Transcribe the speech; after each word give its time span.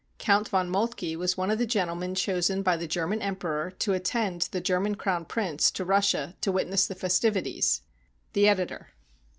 Count 0.17 0.49
von 0.49 0.67
Moltke 0.67 1.15
was 1.15 1.37
one 1.37 1.51
of 1.51 1.59
the 1.59 1.65
gentlemen 1.67 2.15
chosen 2.15 2.63
by 2.63 2.75
the 2.75 2.87
German 2.87 3.21
Emperor 3.21 3.69
to 3.69 3.93
attend 3.93 4.49
the 4.51 4.59
German 4.59 4.95
Crown 4.95 5.25
Prince 5.25 5.69
to 5.69 5.85
Russia 5.85 6.35
to 6.41 6.51
witness 6.51 6.87
the 6.87 6.95
festivities. 6.95 7.83
The 8.33 8.47
Editor. 8.49 8.87